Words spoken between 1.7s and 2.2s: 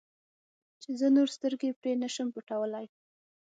پرې نه